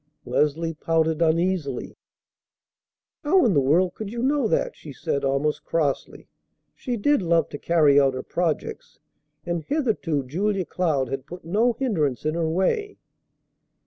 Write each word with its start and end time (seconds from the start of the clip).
Leslie 0.25 0.73
pouted 0.73 1.21
uneasily. 1.21 1.95
"How 3.23 3.45
in 3.45 3.53
the 3.53 3.59
world 3.61 3.93
could 3.93 4.09
you 4.11 4.23
know 4.23 4.47
that?" 4.47 4.75
she 4.75 4.91
said 4.91 5.23
almost 5.23 5.63
crossly. 5.63 6.27
She 6.73 6.97
did 6.97 7.21
love 7.21 7.49
to 7.49 7.59
carry 7.59 7.99
out 7.99 8.15
her 8.15 8.23
projects, 8.23 8.97
and 9.45 9.63
hitherto 9.63 10.23
Julia 10.23 10.65
Cloud 10.65 11.09
had 11.09 11.27
put 11.27 11.45
no 11.45 11.73
hindrance 11.73 12.25
in 12.25 12.33
her 12.33 12.49
way. 12.49 12.97